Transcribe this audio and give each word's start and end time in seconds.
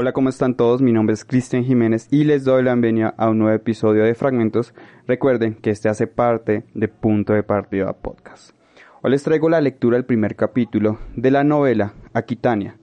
Hola, 0.00 0.12
¿cómo 0.12 0.28
están 0.28 0.54
todos? 0.54 0.80
Mi 0.80 0.92
nombre 0.92 1.12
es 1.14 1.24
Cristian 1.24 1.64
Jiménez 1.64 2.06
y 2.12 2.22
les 2.22 2.44
doy 2.44 2.62
la 2.62 2.70
bienvenida 2.70 3.12
a 3.18 3.30
un 3.30 3.38
nuevo 3.40 3.56
episodio 3.56 4.04
de 4.04 4.14
Fragmentos. 4.14 4.72
Recuerden 5.08 5.54
que 5.54 5.70
este 5.70 5.88
hace 5.88 6.06
parte 6.06 6.62
de 6.72 6.86
Punto 6.86 7.32
de 7.32 7.42
Partida 7.42 7.92
Podcast. 7.94 8.52
Hoy 9.02 9.10
les 9.10 9.24
traigo 9.24 9.48
la 9.48 9.60
lectura 9.60 9.96
del 9.96 10.04
primer 10.04 10.36
capítulo 10.36 11.00
de 11.16 11.32
la 11.32 11.42
novela 11.42 11.94
Aquitania, 12.12 12.76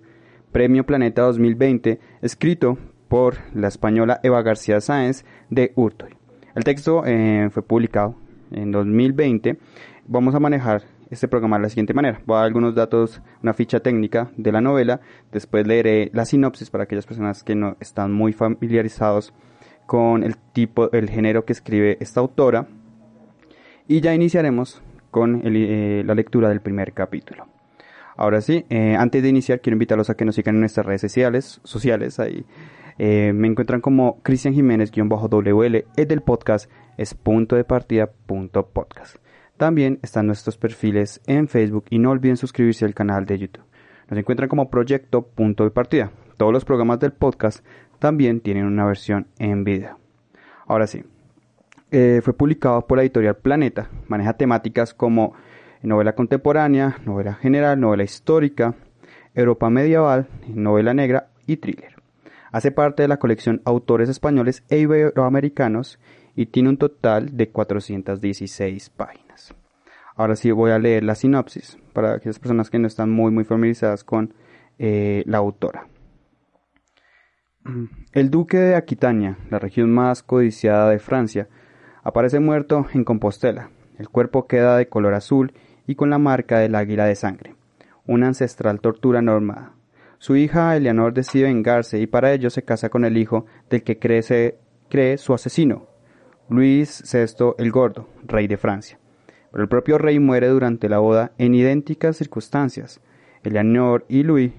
Premio 0.52 0.86
Planeta 0.86 1.22
2020, 1.22 2.02
escrito 2.22 2.78
por 3.08 3.36
la 3.54 3.70
española 3.70 4.20
Eva 4.22 4.42
García 4.42 4.82
Sáenz 4.82 5.24
de 5.50 5.72
Hurtoy. 5.78 6.10
El 6.54 6.66
texto 6.66 7.04
eh, 7.06 7.48
fue 7.50 7.64
publicado 7.64 8.18
en 8.52 8.74
2020. 8.74 9.58
Vamos 10.06 10.36
a 10.36 10.42
manejar 10.42 10.84
este 11.10 11.28
programa 11.28 11.58
de 11.58 11.64
la 11.64 11.70
siguiente 11.70 11.94
manera. 11.94 12.22
Voy 12.26 12.36
a 12.36 12.40
dar 12.40 12.48
algunos 12.48 12.76
datos, 12.76 13.22
una 13.42 13.54
ficha 13.54 13.80
técnica 13.80 14.32
de 14.38 14.52
la 14.52 14.62
novela, 14.62 15.02
después 15.32 15.68
leeré 15.68 16.10
la 16.14 16.26
sinopsis 16.26 16.70
para 16.70 16.86
aquellas 16.86 17.06
personas 17.06 17.44
que 17.44 17.56
no 17.56 17.78
están 17.80 18.12
muy 18.12 18.34
familiarizados 18.34 19.34
con 19.86 20.24
el 20.24 20.38
tipo, 20.38 20.92
el 20.92 21.10
género 21.10 21.46
que 21.46 21.54
escribe 21.54 21.98
esta 22.00 22.20
autora 22.20 22.68
y 23.88 24.02
ya 24.02 24.14
iniciaremos 24.14 24.82
con 25.12 25.42
eh, 25.46 26.04
la 26.06 26.16
lectura 26.16 26.50
del 26.50 26.62
primer 26.62 26.94
capítulo. 26.94 27.48
Ahora 28.18 28.42
sí, 28.42 28.66
eh, 28.70 28.96
antes 28.98 29.22
de 29.22 29.30
iniciar 29.30 29.62
quiero 29.62 29.76
invitarlos 29.76 30.10
a 30.10 30.16
que 30.16 30.26
nos 30.26 30.36
sigan 30.36 30.56
en 30.56 30.62
nuestras 30.62 30.86
redes 30.86 31.02
sociales, 31.02 31.60
sociales 31.64 32.20
ahí 32.20 32.46
eh, 32.98 33.34
me 33.34 33.48
encuentran 33.48 33.82
como 33.82 34.22
Cristian 34.24 34.54
Jiménez-WL, 34.54 35.86
es 35.96 36.08
del 36.08 36.22
podcast 36.22 36.72
es 36.98 37.14
punto 37.14 37.56
de 37.56 37.66
partida 37.66 38.10
punto 38.26 38.68
podcast. 38.68 39.18
También 39.58 40.00
están 40.02 40.28
nuestros 40.28 40.58
perfiles 40.58 41.22
en 41.28 41.48
Facebook 41.48 41.86
y 41.90 42.00
no 42.00 42.12
olviden 42.12 42.36
suscribirse 42.36 42.84
al 42.84 42.94
canal 42.94 43.26
de 43.26 43.40
YouTube. 43.40 43.64
Nos 44.10 44.20
encuentran 44.20 44.50
como 44.50 44.70
Proyecto 44.70 45.22
Punto 45.22 45.64
de 45.64 45.72
Partida. 45.72 46.12
Todos 46.38 46.52
los 46.52 46.66
programas 46.66 47.00
del 47.00 47.14
podcast 47.14 47.66
también 48.00 48.42
tienen 48.42 48.66
una 48.66 48.86
versión 48.86 49.28
en 49.40 49.64
video. 49.64 49.98
Ahora 50.68 50.88
sí, 50.88 51.04
eh, 51.92 52.20
fue 52.24 52.34
publicado 52.34 52.86
por 52.86 52.98
la 52.98 53.04
editorial 53.04 53.38
Planeta. 53.38 53.90
Maneja 54.08 54.34
temáticas 54.34 54.94
como 54.94 55.34
novela 55.82 56.16
contemporánea, 56.16 56.98
novela 57.06 57.36
general, 57.36 57.80
novela 57.80 58.04
histórica, 58.04 58.76
Europa 59.34 59.70
medieval, 59.70 60.28
novela 60.48 60.94
negra 60.94 61.30
y 61.48 61.58
thriller. 61.58 61.96
Hace 62.52 62.72
parte 62.72 63.04
de 63.04 63.08
la 63.08 63.18
colección 63.18 63.62
Autores 63.66 64.10
Españoles 64.10 64.64
e 64.70 64.80
Iberoamericanos 64.80 66.00
y 66.36 66.48
tiene 66.48 66.70
un 66.70 66.78
total 66.78 67.38
de 67.38 67.50
416 67.50 68.90
páginas. 68.90 69.25
Ahora 70.16 70.36
sí 70.36 70.52
voy 70.52 70.72
a 70.72 70.80
leer 70.80 71.04
la 71.04 71.16
sinopsis 71.16 71.78
para 71.94 72.16
aquellas 72.16 72.40
personas 72.40 72.70
que 72.70 72.80
no 72.80 72.88
están 72.88 73.12
muy 73.12 73.32
muy 73.32 73.44
familiarizadas 73.44 74.04
con 74.04 74.34
eh, 74.80 75.24
la 75.26 75.38
autora. 75.40 75.88
El 78.14 78.30
duque 78.30 78.58
de 78.58 78.76
Aquitania, 78.76 79.38
la 79.50 79.60
región 79.60 79.92
más 79.92 80.24
codiciada 80.24 80.90
de 80.90 81.00
Francia, 81.00 81.50
aparece 82.04 82.40
muerto 82.40 82.86
en 82.94 83.04
Compostela. 83.04 83.72
El 83.98 84.10
cuerpo 84.10 84.48
queda 84.48 84.78
de 84.78 84.88
color 84.88 85.14
azul 85.14 85.54
y 85.88 85.96
con 85.96 86.10
la 86.10 86.18
marca 86.18 86.60
del 86.60 86.76
águila 86.76 87.06
de 87.06 87.16
sangre, 87.16 87.56
una 88.06 88.28
ancestral 88.28 88.80
tortura 88.80 89.22
normada. 89.22 89.74
Su 90.18 90.36
hija 90.36 90.76
Eleanor 90.76 91.14
decide 91.14 91.46
vengarse 91.46 92.00
y 92.00 92.08
para 92.08 92.32
ello 92.32 92.50
se 92.50 92.64
casa 92.64 92.90
con 92.90 93.06
el 93.06 93.18
hijo 93.18 93.46
del 93.70 93.84
que 93.84 94.00
cree, 94.00 94.58
cree 94.90 95.18
su 95.18 95.34
asesino, 95.34 95.88
Luis 96.50 97.04
VI 97.12 97.54
el 97.58 97.72
Gordo, 97.72 98.08
rey 98.24 98.48
de 98.48 98.58
Francia. 98.58 99.00
El 99.56 99.70
propio 99.70 99.98
rey 99.98 100.20
muere 100.20 100.50
durante 100.50 100.90
la 100.90 101.00
boda 101.00 101.32
en 101.38 101.56
idénticas 101.56 102.18
circunstancias. 102.18 103.00
Eleanor 103.44 104.06
y 104.10 104.24
Luis 104.24 104.52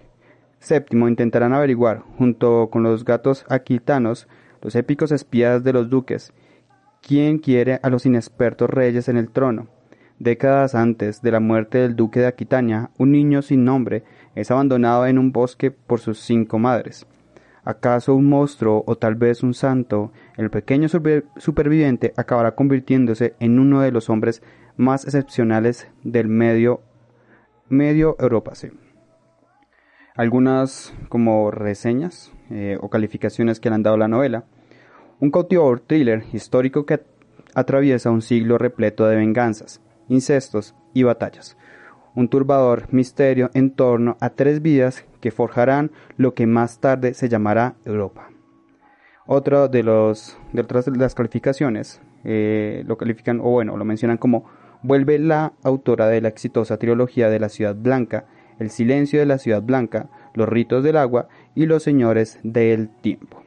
VII 0.66 1.06
intentarán 1.06 1.52
averiguar, 1.52 2.02
junto 2.16 2.70
con 2.70 2.82
los 2.82 3.04
gatos 3.04 3.44
aquitanos, 3.50 4.26
los 4.62 4.74
épicos 4.74 5.12
espías 5.12 5.62
de 5.62 5.74
los 5.74 5.90
duques, 5.90 6.32
quién 7.02 7.38
quiere 7.38 7.78
a 7.82 7.90
los 7.90 8.06
inexpertos 8.06 8.70
reyes 8.70 9.08
en 9.08 9.18
el 9.18 9.30
trono. 9.30 9.68
Décadas 10.18 10.74
antes 10.74 11.20
de 11.20 11.30
la 11.30 11.40
muerte 11.40 11.76
del 11.78 11.94
duque 11.94 12.20
de 12.20 12.26
Aquitania, 12.26 12.90
un 12.96 13.12
niño 13.12 13.42
sin 13.42 13.66
nombre 13.66 14.02
es 14.34 14.50
abandonado 14.50 15.06
en 15.06 15.18
un 15.18 15.30
bosque 15.30 15.70
por 15.70 16.00
sus 16.00 16.20
cinco 16.20 16.58
madres. 16.58 17.06
¿Acaso 17.64 18.14
un 18.14 18.28
monstruo 18.28 18.82
o 18.86 18.96
tal 18.96 19.16
vez 19.16 19.42
un 19.42 19.52
santo? 19.52 20.12
El 20.36 20.50
pequeño 20.50 20.88
superviviente 20.88 22.14
acabará 22.16 22.54
convirtiéndose 22.54 23.34
en 23.40 23.58
uno 23.58 23.80
de 23.80 23.92
los 23.92 24.08
hombres 24.08 24.40
más 24.76 25.04
excepcionales 25.04 25.88
del 26.02 26.28
medio, 26.28 26.82
medio 27.68 28.16
Europa. 28.18 28.52
Algunas 30.14 30.94
como 31.08 31.50
reseñas 31.50 32.32
eh, 32.50 32.78
o 32.80 32.88
calificaciones 32.88 33.60
que 33.60 33.68
le 33.68 33.74
han 33.74 33.82
dado 33.82 33.96
la 33.96 34.08
novela. 34.08 34.44
Un 35.20 35.30
cautivador 35.30 35.80
thriller 35.80 36.24
histórico 36.32 36.86
que 36.86 37.02
atraviesa 37.54 38.10
un 38.10 38.22
siglo 38.22 38.58
repleto 38.58 39.06
de 39.06 39.16
venganzas, 39.16 39.80
incestos 40.08 40.74
y 40.94 41.02
batallas 41.02 41.56
un 42.16 42.28
turbador 42.28 42.92
misterio 42.92 43.50
en 43.54 43.70
torno 43.70 44.16
a 44.20 44.30
tres 44.30 44.62
vidas 44.62 45.06
que 45.20 45.30
forjarán 45.30 45.92
lo 46.16 46.34
que 46.34 46.46
más 46.46 46.80
tarde 46.80 47.14
se 47.14 47.28
llamará 47.28 47.76
Europa. 47.84 48.30
Otro 49.26 49.68
de 49.68 49.82
los 49.82 50.36
de 50.52 50.62
de 50.62 50.98
las 50.98 51.14
calificaciones 51.14 52.00
eh, 52.24 52.82
lo 52.86 52.96
califican 52.96 53.40
o 53.40 53.50
bueno 53.50 53.76
lo 53.76 53.84
mencionan 53.84 54.16
como 54.16 54.46
vuelve 54.86 55.18
la 55.18 55.52
autora 55.64 56.06
de 56.06 56.20
la 56.20 56.28
exitosa 56.28 56.78
trilogía 56.78 57.28
de 57.28 57.40
la 57.40 57.48
Ciudad 57.48 57.74
Blanca, 57.74 58.26
El 58.58 58.70
silencio 58.70 59.18
de 59.18 59.26
la 59.26 59.38
Ciudad 59.38 59.62
Blanca, 59.62 60.08
Los 60.34 60.48
ritos 60.48 60.84
del 60.84 60.96
agua 60.96 61.28
y 61.54 61.66
Los 61.66 61.82
señores 61.82 62.38
del 62.42 62.88
tiempo. 63.00 63.42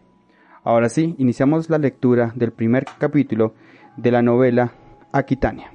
Ahora 0.63 0.89
sí, 0.89 1.15
iniciamos 1.17 1.69
la 1.69 1.77
lectura 1.77 2.33
del 2.35 2.51
primer 2.51 2.85
capítulo 2.97 3.53
de 3.95 4.11
la 4.11 4.21
novela 4.21 4.73
Aquitania, 5.13 5.71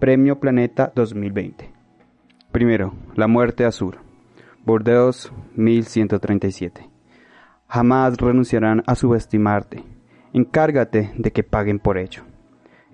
Premio 0.00 0.40
Planeta 0.40 0.90
2020. 0.94 1.70
Primero, 2.50 2.94
la 3.14 3.28
muerte 3.28 3.64
azul. 3.64 3.98
Bordeaux 4.64 5.32
1137. 5.56 6.88
Jamás 7.68 8.16
renunciarán 8.16 8.82
a 8.86 8.94
subestimarte. 8.94 9.84
Encárgate 10.32 11.12
de 11.16 11.32
que 11.32 11.42
paguen 11.42 11.78
por 11.78 11.98
ello. 11.98 12.22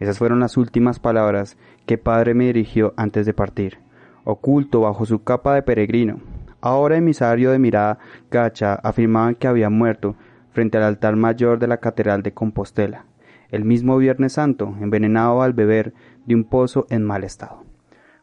Esas 0.00 0.18
fueron 0.18 0.40
las 0.40 0.56
últimas 0.56 0.98
palabras 0.98 1.56
que 1.86 1.98
padre 1.98 2.34
me 2.34 2.46
dirigió 2.46 2.94
antes 2.96 3.26
de 3.26 3.34
partir, 3.34 3.78
oculto 4.24 4.82
bajo 4.82 5.06
su 5.06 5.22
capa 5.22 5.54
de 5.54 5.62
peregrino. 5.62 6.20
Ahora 6.60 6.96
emisario 6.96 7.50
de 7.50 7.58
mirada 7.58 7.98
gacha 8.30 8.74
afirmaban 8.74 9.34
que 9.34 9.48
había 9.48 9.70
muerto 9.70 10.16
frente 10.52 10.78
al 10.78 10.84
altar 10.84 11.16
mayor 11.16 11.58
de 11.58 11.68
la 11.68 11.78
catedral 11.78 12.22
de 12.22 12.32
Compostela, 12.32 13.04
el 13.50 13.64
mismo 13.64 13.96
Viernes 13.96 14.34
Santo, 14.34 14.74
envenenado 14.80 15.42
al 15.42 15.52
beber 15.52 15.94
de 16.26 16.34
un 16.34 16.44
pozo 16.44 16.86
en 16.90 17.04
mal 17.04 17.24
estado 17.24 17.68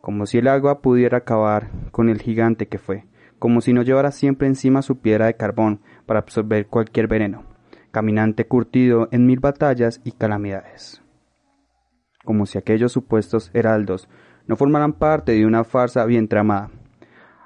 como 0.05 0.27
si 0.27 0.37
el 0.37 0.47
agua 0.47 0.81
pudiera 0.81 1.17
acabar 1.17 1.71
con 1.89 2.09
el 2.09 2.21
gigante 2.21 2.67
que 2.67 2.77
fue, 2.77 3.05
como 3.39 3.59
si 3.59 3.73
no 3.73 3.81
llevara 3.81 4.11
siempre 4.11 4.45
encima 4.45 4.83
su 4.83 4.99
piedra 4.99 5.25
de 5.25 5.33
carbón 5.33 5.81
para 6.05 6.19
absorber 6.19 6.67
cualquier 6.67 7.07
veneno, 7.07 7.41
caminante 7.89 8.45
curtido 8.45 9.09
en 9.09 9.25
mil 9.25 9.39
batallas 9.39 10.01
y 10.03 10.11
calamidades. 10.11 11.01
Como 12.25 12.45
si 12.45 12.57
aquellos 12.57 12.91
supuestos 12.91 13.49
heraldos 13.53 14.09
no 14.47 14.57
formaran 14.57 14.93
parte 14.93 15.31
de 15.31 15.45
una 15.45 15.63
farsa 15.63 16.05
bien 16.05 16.27
tramada. 16.27 16.69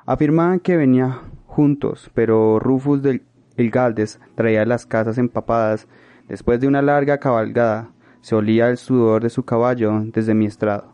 Afirmaban 0.05 0.59
que 0.59 0.75
venían 0.75 1.19
juntos, 1.45 2.09
pero 2.15 2.57
Rufus 2.59 3.03
del 3.03 3.23
el 3.59 3.71
Galdes 3.71 4.19
traía 4.35 4.65
las 4.65 4.85
casas 4.85 5.17
empapadas. 5.17 5.87
Después 6.27 6.61
de 6.61 6.67
una 6.67 6.81
larga 6.81 7.17
cabalgada, 7.17 7.89
se 8.21 8.35
olía 8.35 8.69
el 8.69 8.77
sudor 8.77 9.21
de 9.21 9.29
su 9.29 9.43
caballo 9.43 10.01
desde 10.05 10.33
mi 10.33 10.45
estrado. 10.45 10.93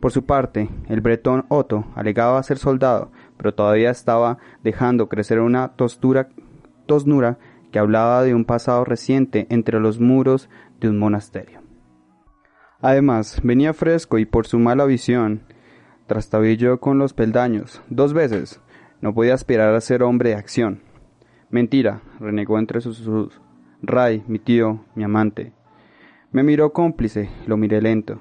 Por 0.00 0.12
su 0.12 0.24
parte, 0.24 0.68
el 0.88 1.00
bretón 1.00 1.46
Otto 1.48 1.86
alegaba 1.94 2.42
ser 2.42 2.58
soldado, 2.58 3.10
pero 3.38 3.54
todavía 3.54 3.90
estaba 3.90 4.38
dejando 4.62 5.08
crecer 5.08 5.40
una 5.40 5.72
tosnura 6.86 7.38
que 7.72 7.78
hablaba 7.78 8.22
de 8.22 8.34
un 8.34 8.44
pasado 8.44 8.84
reciente 8.84 9.46
entre 9.48 9.80
los 9.80 9.98
muros 9.98 10.50
de 10.80 10.90
un 10.90 10.98
monasterio. 10.98 11.65
Además, 12.80 13.40
venía 13.42 13.72
fresco 13.72 14.18
y 14.18 14.26
por 14.26 14.46
su 14.46 14.58
mala 14.58 14.84
visión, 14.84 15.42
trastabillo 16.06 16.78
con 16.78 16.98
los 16.98 17.14
peldaños, 17.14 17.82
dos 17.88 18.12
veces, 18.12 18.60
no 19.00 19.14
podía 19.14 19.34
aspirar 19.34 19.74
a 19.74 19.80
ser 19.80 20.02
hombre 20.02 20.30
de 20.30 20.36
acción. 20.36 20.80
Mentira, 21.48 22.02
renegó 22.20 22.58
entre 22.58 22.80
sus 22.80 23.40
Ray, 23.82 24.24
mi 24.26 24.38
tío, 24.38 24.84
mi 24.94 25.04
amante. 25.04 25.52
Me 26.32 26.42
miró 26.42 26.72
cómplice, 26.72 27.30
lo 27.46 27.56
miré 27.56 27.80
lento. 27.80 28.20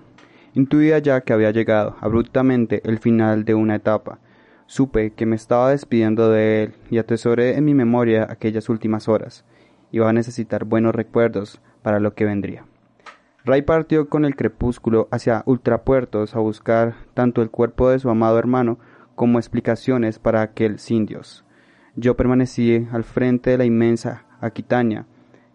Intuía 0.54 1.00
ya 1.00 1.22
que 1.22 1.34
había 1.34 1.52
llegado 1.52 1.98
abruptamente 2.00 2.82
el 2.86 3.00
final 3.00 3.44
de 3.46 3.56
una 3.56 3.76
etapa. 3.76 4.20
Supe 4.68 5.12
que 5.12 5.26
me 5.26 5.36
estaba 5.36 5.72
despidiendo 5.72 6.30
de 6.30 6.64
él 6.64 6.74
y 6.90 6.98
atesoré 6.98 7.58
en 7.58 7.66
mi 7.66 7.74
memoria 7.74 8.28
aquellas 8.30 8.70
últimas 8.70 9.08
horas. 9.08 9.44
Iba 9.92 10.10
a 10.10 10.14
necesitar 10.14 10.66
buenos 10.66 10.96
recuerdos 10.96 11.62
para 11.82 12.00
lo 12.00 12.14
que 12.14 12.26
vendría. 12.26 12.66
Ray 13.46 13.62
partió 13.62 14.10
con 14.10 14.26
el 14.26 14.36
crepúsculo 14.36 15.08
hacia 15.12 15.44
ultrapuertos 15.46 16.36
a 16.36 16.40
buscar 16.40 16.96
tanto 17.14 17.44
el 17.44 17.52
cuerpo 17.52 17.90
de 17.90 18.00
su 18.00 18.10
amado 18.10 18.40
hermano 18.40 18.80
como 19.14 19.38
explicaciones 19.38 20.18
para 20.18 20.42
aquel 20.42 20.78
indios. 20.90 21.46
Yo 21.96 22.18
permanecí 22.18 22.88
al 22.92 23.04
frente 23.04 23.52
de 23.52 23.60
la 23.60 23.66
inmensa 23.66 24.26
Aquitania. 24.42 25.06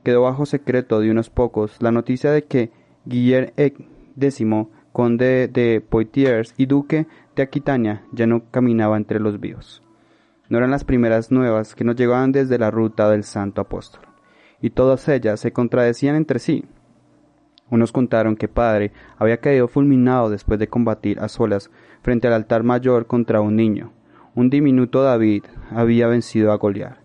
Quedó 0.04 0.22
bajo 0.22 0.46
secreto 0.46 1.00
de 1.00 1.10
unos 1.10 1.30
pocos 1.30 1.82
la 1.82 1.90
noticia 1.90 2.30
de 2.30 2.44
que 2.44 2.70
Guillermo 3.04 3.52
X 3.56 3.86
conde 4.92 5.48
de 5.48 5.80
Poitiers 5.80 6.54
y 6.56 6.66
duque 6.66 7.06
de 7.34 7.42
Aquitania, 7.42 8.04
ya 8.12 8.26
no 8.26 8.44
caminaba 8.50 8.96
entre 8.96 9.20
los 9.20 9.40
vivos. 9.40 9.82
No 10.48 10.58
eran 10.58 10.70
las 10.70 10.84
primeras 10.84 11.30
nuevas 11.30 11.74
que 11.74 11.84
nos 11.84 11.96
llegaban 11.96 12.32
desde 12.32 12.58
la 12.58 12.70
ruta 12.70 13.10
del 13.10 13.24
Santo 13.24 13.60
Apóstol, 13.60 14.02
y 14.60 14.70
todas 14.70 15.08
ellas 15.08 15.40
se 15.40 15.52
contradecían 15.52 16.16
entre 16.16 16.38
sí. 16.38 16.64
Unos 17.70 17.92
contaron 17.92 18.36
que 18.36 18.48
padre 18.48 18.92
había 19.16 19.38
caído 19.38 19.68
fulminado 19.68 20.28
después 20.28 20.58
de 20.58 20.68
combatir 20.68 21.20
a 21.20 21.28
solas 21.28 21.70
frente 22.02 22.26
al 22.26 22.34
altar 22.34 22.64
mayor 22.64 23.06
contra 23.06 23.40
un 23.40 23.56
niño. 23.56 23.92
Un 24.34 24.50
diminuto 24.50 25.02
David 25.02 25.44
había 25.70 26.08
vencido 26.08 26.52
a 26.52 26.56
Goliat. 26.56 26.98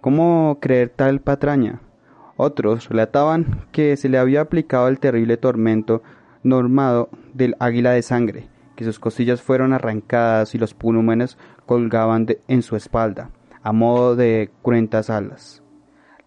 ¿Cómo 0.00 0.58
creer 0.60 0.90
tal 0.90 1.20
patraña? 1.20 1.80
Otros 2.36 2.88
relataban 2.88 3.66
que 3.72 3.96
se 3.96 4.08
le 4.08 4.18
había 4.18 4.42
aplicado 4.42 4.86
el 4.86 5.00
terrible 5.00 5.36
tormento 5.36 6.02
normado 6.44 7.10
del 7.34 7.56
águila 7.58 7.90
de 7.90 8.02
sangre, 8.02 8.48
que 8.76 8.84
sus 8.84 9.00
costillas 9.00 9.42
fueron 9.42 9.72
arrancadas 9.72 10.54
y 10.54 10.58
los 10.58 10.72
pulmones 10.72 11.36
colgaban 11.66 12.26
en 12.46 12.62
su 12.62 12.76
espalda, 12.76 13.30
a 13.62 13.72
modo 13.72 14.14
de 14.14 14.50
cruentas 14.62 15.10
alas. 15.10 15.64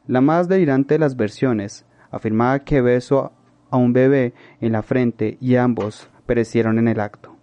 La 0.06 0.20
más 0.20 0.50
delirante 0.50 0.96
de 0.96 1.00
las 1.00 1.16
versiones 1.16 1.86
afirmaba 2.12 2.60
que 2.60 2.82
besó 2.82 3.32
a 3.72 3.78
un 3.78 3.94
bebé 3.94 4.34
en 4.60 4.74
la 4.74 4.84
frente 4.84 5.38
y 5.42 5.56
ambos 5.56 6.10
perecieron 6.26 6.78
en 6.78 6.88
el 6.88 7.00
acto. 7.00 7.36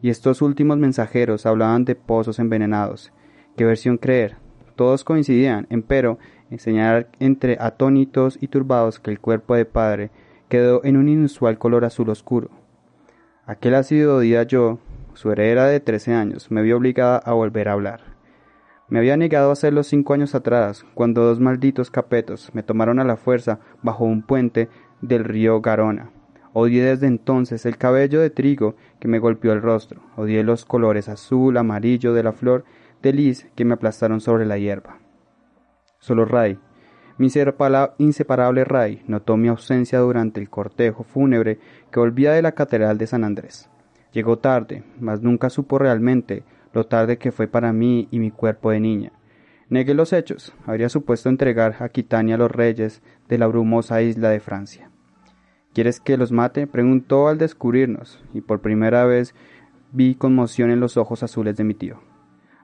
Y 0.00 0.10
estos 0.10 0.42
últimos 0.42 0.76
mensajeros 0.76 1.46
hablaban 1.46 1.84
de 1.86 1.94
pozos 1.94 2.38
envenenados. 2.38 3.12
¿Qué 3.56 3.64
versión 3.64 3.96
creer? 3.96 4.36
Todos 4.76 5.04
coincidían, 5.04 5.66
empero, 5.70 6.18
en 6.50 6.58
señalar 6.58 7.08
entre 7.20 7.56
atónitos 7.60 8.36
y 8.40 8.48
turbados 8.48 8.98
que 8.98 9.10
el 9.10 9.20
cuerpo 9.20 9.54
de 9.54 9.64
padre 9.64 10.10
quedó 10.48 10.84
en 10.84 10.96
un 10.96 11.08
inusual 11.08 11.58
color 11.58 11.84
azul 11.84 12.10
oscuro. 12.10 12.50
Aquel 13.46 13.74
ácido 13.74 14.20
día 14.20 14.42
yo, 14.42 14.78
su 15.14 15.30
heredera 15.30 15.66
de 15.66 15.80
trece 15.80 16.12
años, 16.12 16.50
me 16.50 16.62
vio 16.62 16.76
obligada 16.76 17.18
a 17.18 17.32
volver 17.32 17.68
a 17.68 17.72
hablar. 17.72 18.14
Me 18.88 18.98
había 18.98 19.16
negado 19.16 19.50
a 19.50 19.54
hacerlo 19.54 19.82
cinco 19.82 20.12
años 20.12 20.34
atrás, 20.34 20.84
cuando 20.94 21.24
dos 21.24 21.40
malditos 21.40 21.90
capetos 21.90 22.50
me 22.52 22.62
tomaron 22.62 22.98
a 22.98 23.04
la 23.04 23.16
fuerza 23.16 23.60
bajo 23.82 24.04
un 24.04 24.22
puente 24.22 24.68
del 25.08 25.24
río 25.24 25.60
Garona. 25.60 26.10
Odié 26.52 26.84
desde 26.84 27.06
entonces 27.06 27.66
el 27.66 27.76
cabello 27.76 28.20
de 28.20 28.30
trigo 28.30 28.76
que 29.00 29.08
me 29.08 29.18
golpeó 29.18 29.52
el 29.52 29.62
rostro, 29.62 30.00
odié 30.16 30.44
los 30.44 30.64
colores 30.64 31.08
azul, 31.08 31.56
amarillo 31.56 32.14
de 32.14 32.22
la 32.22 32.32
flor 32.32 32.64
de 33.02 33.12
lis 33.12 33.48
que 33.54 33.64
me 33.64 33.74
aplastaron 33.74 34.20
sobre 34.20 34.46
la 34.46 34.56
hierba. 34.56 34.98
Solo 35.98 36.24
Ray, 36.24 36.58
mi 37.18 37.28
inseparable 37.98 38.64
Ray 38.64 39.02
notó 39.06 39.36
mi 39.36 39.48
ausencia 39.48 39.98
durante 39.98 40.40
el 40.40 40.50
cortejo 40.50 41.04
fúnebre 41.04 41.58
que 41.90 42.00
volvía 42.00 42.32
de 42.32 42.42
la 42.42 42.52
Catedral 42.52 42.98
de 42.98 43.06
San 43.06 43.24
Andrés. 43.24 43.68
Llegó 44.12 44.38
tarde, 44.38 44.84
mas 45.00 45.22
nunca 45.22 45.50
supo 45.50 45.78
realmente 45.78 46.44
lo 46.72 46.86
tarde 46.86 47.18
que 47.18 47.32
fue 47.32 47.46
para 47.46 47.72
mí 47.72 48.08
y 48.10 48.18
mi 48.18 48.30
cuerpo 48.30 48.70
de 48.70 48.80
niña. 48.80 49.12
Negué 49.68 49.94
los 49.94 50.12
hechos, 50.12 50.54
habría 50.66 50.88
supuesto 50.88 51.28
entregar 51.28 51.76
a 51.80 51.88
Quitania 51.88 52.36
a 52.36 52.38
los 52.38 52.50
reyes 52.50 53.02
de 53.28 53.38
la 53.38 53.46
brumosa 53.46 54.02
isla 54.02 54.30
de 54.30 54.40
Francia. 54.40 54.90
¿Quieres 55.74 55.98
que 55.98 56.16
los 56.16 56.30
mate? 56.30 56.68
preguntó 56.68 57.26
al 57.26 57.36
descubrirnos, 57.36 58.22
y 58.32 58.42
por 58.42 58.60
primera 58.60 59.04
vez 59.06 59.34
vi 59.90 60.14
conmoción 60.14 60.70
en 60.70 60.78
los 60.78 60.96
ojos 60.96 61.24
azules 61.24 61.56
de 61.56 61.64
mi 61.64 61.74
tío. 61.74 62.00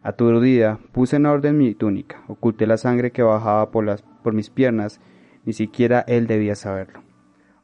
Aturdida, 0.00 0.78
puse 0.92 1.16
en 1.16 1.26
orden 1.26 1.58
mi 1.58 1.74
túnica, 1.74 2.22
oculté 2.28 2.68
la 2.68 2.76
sangre 2.76 3.10
que 3.10 3.24
bajaba 3.24 3.72
por, 3.72 3.84
las, 3.84 4.02
por 4.22 4.32
mis 4.32 4.48
piernas, 4.48 5.00
ni 5.44 5.52
siquiera 5.52 6.04
él 6.06 6.28
debía 6.28 6.54
saberlo. 6.54 7.02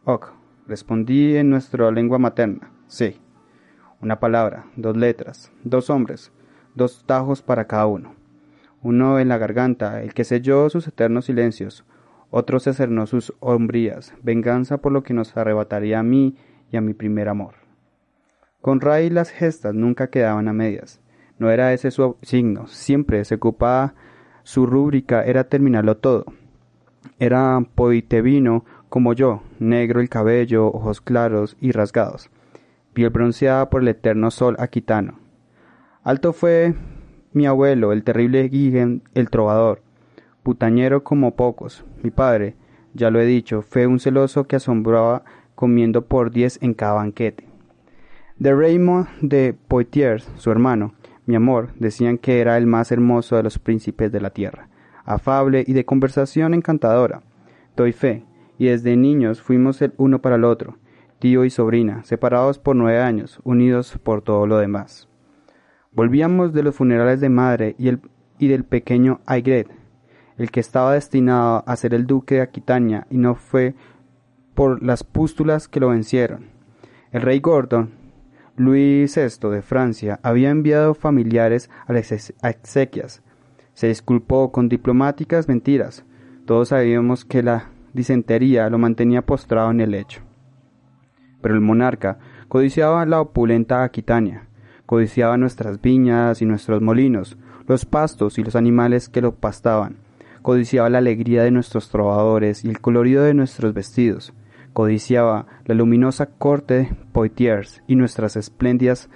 Ok, 0.04 0.32
respondí 0.66 1.37
en 1.37 1.48
nuestra 1.48 1.93
lengua 1.93 2.19
materna. 2.19 2.72
Sí. 2.88 3.20
Una 4.00 4.19
palabra, 4.19 4.66
dos 4.75 4.96
letras, 4.96 5.52
dos 5.62 5.90
hombres, 5.90 6.32
dos 6.75 7.04
tajos 7.06 7.40
para 7.40 7.69
cada 7.69 7.87
uno. 7.87 8.16
Uno 8.82 9.20
en 9.20 9.28
la 9.28 9.38
garganta, 9.38 10.02
el 10.02 10.12
que 10.12 10.25
selló 10.25 10.69
sus 10.70 10.88
eternos 10.88 11.26
silencios, 11.26 11.84
otro 12.31 12.61
se 12.61 12.75
cernó 12.75 13.06
sus 13.06 13.32
hombrías, 13.40 14.14
venganza 14.23 14.78
por 14.78 14.93
lo 14.93 15.02
que 15.02 15.14
nos 15.14 15.37
arrebataría 15.37 16.00
a 16.00 16.02
mí 16.02 16.37
y 16.70 16.76
a 16.76 16.81
mi 16.81 16.94
primer 16.94 17.28
amor. 17.28 17.55
Con 18.61 18.81
Ray 18.81 19.11
las 19.11 19.31
gestas 19.31 19.75
nunca 19.75 20.11
quedaban 20.11 20.49
a 20.49 20.52
medias. 20.52 21.00
No 21.38 21.50
era 21.50 21.73
ese 21.73 21.90
su 21.90 22.17
signo, 22.23 22.67
siempre 22.67 23.25
se 23.25 23.37
ocupaba 23.37 23.94
su 24.46 24.64
rúbrica 24.64 25.25
era 25.25 25.43
terminarlo 25.43 25.96
todo. 25.96 26.25
Era 27.19 27.61
poitevino 27.75 28.64
como 28.88 29.12
yo, 29.12 29.43
negro 29.58 30.00
el 30.00 30.08
cabello, 30.08 30.69
ojos 30.69 31.00
claros 31.00 31.56
y 31.60 31.72
rasgados, 31.72 32.31
piel 32.93 33.10
bronceada 33.10 33.69
por 33.69 33.82
el 33.82 33.89
eterno 33.89 34.31
sol 34.31 34.55
aquitano. 34.60 35.19
Alto 36.05 36.32
fue 36.32 36.74
mi 37.32 37.46
abuelo, 37.46 37.93
el 37.93 38.05
terrible 38.05 38.48
Guiguen, 38.48 39.03
el 39.15 39.31
trovador, 39.31 39.82
putañero 40.46 41.03
como 41.03 41.34
pocos. 41.34 41.84
Mi 42.05 42.12
padre, 42.12 42.55
ya 42.94 43.10
lo 43.10 43.19
he 43.19 43.26
dicho, 43.26 43.62
fue 43.62 43.88
un 43.88 43.98
celoso 43.98 44.46
que 44.46 44.55
asombraba 44.55 45.24
comiendo 45.56 46.03
por 46.06 46.31
diez 46.31 46.62
en 46.62 46.72
cada 46.72 46.93
banquete. 46.93 47.48
De 48.38 48.55
Raymond 48.55 49.08
de 49.22 49.56
Poitiers, 49.67 50.31
su 50.36 50.53
hermano, 50.53 50.94
mi 51.24 51.34
amor, 51.34 51.70
decían 51.81 52.17
que 52.17 52.41
era 52.41 52.56
el 52.58 52.67
más 52.69 52.93
hermoso 52.93 53.34
de 53.34 53.43
los 53.43 53.58
príncipes 53.58 54.12
de 54.12 54.20
la 54.20 54.31
tierra, 54.31 54.69
afable 55.05 55.65
y 55.67 55.72
de 55.72 55.84
conversación 55.84 56.55
encantadora. 56.55 57.22
Doy 57.74 57.91
fe, 57.91 58.22
y 58.56 58.67
desde 58.67 58.96
niños 58.96 59.43
fuimos 59.43 59.82
el 59.82 59.94
uno 59.96 60.22
para 60.22 60.36
el 60.36 60.44
otro, 60.44 60.79
tío 61.19 61.44
y 61.44 61.50
sobrina, 61.50 62.05
separados 62.05 62.60
por 62.60 62.76
nueve 62.76 63.00
años, 63.00 63.41
unidos 63.43 63.98
por 64.00 64.22
todo 64.22 64.46
lo 64.46 64.58
demás. 64.58 65.08
Volvíamos 65.91 66.53
de 66.53 66.62
los 66.62 66.76
funerales 66.76 67.20
de 67.20 67.31
madre 67.31 67.74
y, 67.81 67.88
el, 67.88 68.00
y 68.38 68.46
del 68.46 68.62
pequeño 68.62 69.19
Aigret, 69.26 69.69
el 70.38 70.50
que 70.50 70.60
estaba 70.60 70.94
destinado 70.94 71.64
a 71.66 71.76
ser 71.76 71.94
el 71.94 72.06
duque 72.06 72.36
de 72.36 72.40
Aquitania, 72.43 73.06
y 73.10 73.19
no 73.19 73.34
fue 73.34 73.74
por 74.55 74.82
las 74.82 75.05
pústulas 75.05 75.69
que 75.69 75.81
lo 75.81 75.88
vencieron. 75.88 76.46
El 77.12 77.22
rey 77.22 77.40
Gordon, 77.40 77.90
Luis 78.56 79.16
VI 79.16 79.50
de 79.50 79.62
Francia 79.62 80.19
había 80.22 80.50
enviado 80.50 80.94
familiares 80.94 81.70
a 81.86 81.93
las 81.93 82.10
exequias. 82.10 83.22
Se 83.74 83.88
disculpó 83.88 84.50
con 84.50 84.69
diplomáticas 84.70 85.46
mentiras. 85.46 86.05
Todos 86.46 86.69
sabíamos 86.69 87.26
que 87.26 87.43
la 87.43 87.70
disentería 87.93 88.70
lo 88.70 88.78
mantenía 88.78 89.22
postrado 89.22 89.70
en 89.70 89.81
el 89.81 89.90
lecho. 89.90 90.22
Pero 91.43 91.55
el 91.55 91.60
monarca 91.60 92.19
codiciaba 92.48 93.05
la 93.05 93.20
opulenta 93.20 93.84
Aquitania, 93.84 94.48
codiciaba 94.86 95.36
nuestras 95.36 95.82
viñas 95.82 96.40
y 96.40 96.46
nuestros 96.46 96.81
molinos, 96.81 97.36
los 97.66 97.84
pastos 97.84 98.38
y 98.38 98.44
los 98.44 98.56
animales 98.56 99.08
que 99.10 99.20
lo 99.20 99.34
pastaban, 99.34 99.96
codiciaba 100.46 100.88
la 100.88 100.98
alegría 100.98 101.43
de 101.43 101.50
nuestros 101.50 101.88
trovadores 101.88 102.65
y 102.65 102.69
el 102.69 102.81
colorido 102.81 103.24
de 103.24 103.34
nuestros 103.34 103.74
vestidos, 103.74 104.32
codiciaba 104.72 105.48
la 105.65 105.74
luminosa 105.74 106.26
corte 106.26 106.74
de 106.74 106.96
Poitiers 107.10 107.82
y 107.88 107.96
nuestras 107.96 108.36
espléndidas 108.36 109.10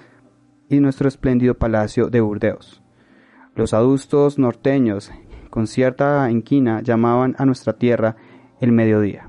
y 0.68 0.80
nuestro 0.80 1.06
espléndido 1.06 1.54
palacio 1.54 2.10
de 2.10 2.20
Burdeos. 2.20 2.82
Los 3.54 3.75
adustos 3.75 4.40
norteños 4.40 5.12
con 5.50 5.68
cierta 5.68 6.28
inquina, 6.32 6.80
llamaban 6.82 7.37
a 7.38 7.46
nuestra 7.46 7.75
tierra 7.75 8.16
el 8.60 8.72
mediodía. 8.72 9.28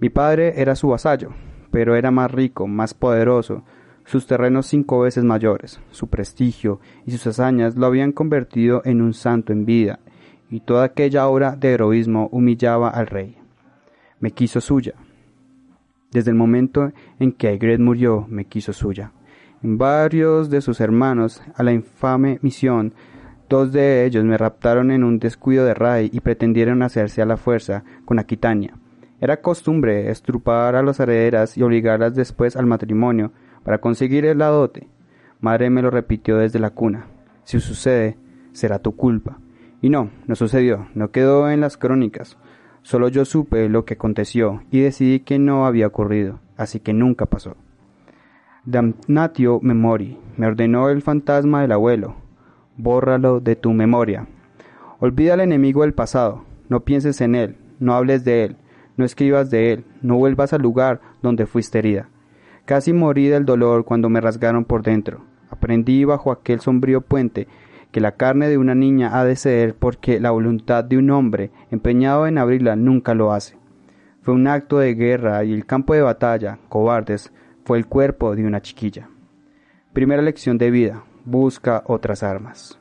Mi 0.00 0.10
padre 0.10 0.60
era 0.60 0.74
su 0.74 0.88
vasallo, 0.88 1.30
pero 1.70 1.94
era 1.94 2.10
más 2.10 2.32
rico, 2.32 2.66
más 2.66 2.92
poderoso, 2.92 3.62
sus 4.04 4.26
terrenos 4.26 4.66
cinco 4.66 4.98
veces 4.98 5.22
mayores, 5.22 5.80
su 5.92 6.08
prestigio 6.08 6.80
y 7.06 7.12
sus 7.12 7.24
hazañas 7.28 7.76
lo 7.76 7.86
habían 7.86 8.10
convertido 8.10 8.82
en 8.84 9.00
un 9.00 9.14
santo 9.14 9.52
en 9.52 9.64
vida, 9.64 10.00
y 10.50 10.60
toda 10.60 10.84
aquella 10.84 11.28
obra 11.28 11.56
de 11.56 11.72
heroísmo 11.72 12.28
humillaba 12.32 12.90
al 12.90 13.06
rey. 13.06 13.36
Me 14.18 14.32
quiso 14.32 14.60
suya. 14.60 14.94
Desde 16.10 16.30
el 16.30 16.36
momento 16.36 16.92
en 17.18 17.32
que 17.32 17.48
Aigret 17.48 17.80
murió, 17.80 18.26
me 18.28 18.44
quiso 18.44 18.72
suya. 18.72 19.12
En 19.62 19.78
varios 19.78 20.50
de 20.50 20.60
sus 20.60 20.80
hermanos 20.80 21.42
a 21.54 21.62
la 21.62 21.72
infame 21.72 22.38
misión, 22.42 22.94
dos 23.48 23.72
de 23.72 24.04
ellos 24.04 24.24
me 24.24 24.36
raptaron 24.36 24.90
en 24.90 25.04
un 25.04 25.18
descuido 25.18 25.64
de 25.64 25.74
rey 25.74 26.10
y 26.12 26.20
pretendieron 26.20 26.82
hacerse 26.82 27.22
a 27.22 27.26
la 27.26 27.36
fuerza 27.36 27.84
con 28.04 28.18
Aquitania. 28.18 28.74
Era 29.20 29.40
costumbre 29.40 30.10
estrupar 30.10 30.74
a 30.74 30.82
las 30.82 30.98
herederas 30.98 31.56
y 31.56 31.62
obligarlas 31.62 32.14
después 32.14 32.56
al 32.56 32.66
matrimonio 32.66 33.32
para 33.62 33.78
conseguir 33.78 34.24
el 34.24 34.38
dote. 34.38 34.88
Madre 35.40 35.70
me 35.70 35.82
lo 35.82 35.90
repitió 35.90 36.38
desde 36.38 36.58
la 36.58 36.70
cuna. 36.70 37.06
Si 37.44 37.60
sucede, 37.60 38.16
será 38.52 38.78
tu 38.78 38.96
culpa. 38.96 39.38
Y 39.82 39.90
no, 39.90 40.10
no 40.26 40.34
sucedió, 40.34 40.88
no 40.94 41.10
quedó 41.10 41.50
en 41.50 41.60
las 41.60 41.76
crónicas. 41.76 42.36
Solo 42.82 43.08
yo 43.08 43.24
supe 43.24 43.68
lo 43.68 43.84
que 43.84 43.94
aconteció 43.94 44.62
y 44.70 44.80
decidí 44.80 45.20
que 45.20 45.38
no 45.38 45.66
había 45.66 45.86
ocurrido, 45.86 46.40
así 46.56 46.80
que 46.80 46.92
nunca 46.92 47.26
pasó. 47.26 47.56
Damnatio 48.64 49.58
memori, 49.62 50.18
me 50.36 50.46
ordenó 50.46 50.90
el 50.90 51.02
fantasma 51.02 51.62
del 51.62 51.72
abuelo. 51.72 52.16
Bórralo 52.76 53.40
de 53.40 53.56
tu 53.56 53.72
memoria. 53.72 54.26
Olvida 54.98 55.34
al 55.34 55.40
enemigo 55.40 55.82
del 55.82 55.94
pasado, 55.94 56.44
no 56.68 56.80
pienses 56.80 57.20
en 57.20 57.34
él, 57.34 57.56
no 57.78 57.94
hables 57.94 58.24
de 58.24 58.44
él, 58.44 58.56
no 58.96 59.04
escribas 59.04 59.50
de 59.50 59.72
él, 59.72 59.84
no 60.02 60.16
vuelvas 60.16 60.52
al 60.52 60.60
lugar 60.60 61.00
donde 61.22 61.46
fuiste 61.46 61.78
herida. 61.78 62.08
Casi 62.66 62.92
morí 62.92 63.28
del 63.28 63.46
dolor 63.46 63.84
cuando 63.84 64.10
me 64.10 64.20
rasgaron 64.20 64.64
por 64.64 64.82
dentro. 64.82 65.22
Aprendí 65.48 66.04
bajo 66.04 66.30
aquel 66.30 66.60
sombrío 66.60 67.00
puente 67.00 67.48
que 67.92 68.00
la 68.00 68.12
carne 68.12 68.48
de 68.48 68.58
una 68.58 68.74
niña 68.74 69.18
ha 69.18 69.24
de 69.24 69.36
ceder 69.36 69.74
porque 69.74 70.20
la 70.20 70.30
voluntad 70.30 70.84
de 70.84 70.98
un 70.98 71.10
hombre 71.10 71.50
empeñado 71.70 72.26
en 72.26 72.38
abrirla 72.38 72.76
nunca 72.76 73.14
lo 73.14 73.32
hace. 73.32 73.56
Fue 74.22 74.34
un 74.34 74.46
acto 74.46 74.78
de 74.78 74.94
guerra 74.94 75.42
y 75.44 75.52
el 75.52 75.66
campo 75.66 75.94
de 75.94 76.02
batalla, 76.02 76.58
cobardes, 76.68 77.32
fue 77.64 77.78
el 77.78 77.86
cuerpo 77.86 78.36
de 78.36 78.46
una 78.46 78.60
chiquilla. 78.60 79.08
Primera 79.92 80.22
lección 80.22 80.58
de 80.58 80.70
vida, 80.70 81.04
busca 81.24 81.82
otras 81.86 82.22
armas. 82.22 82.78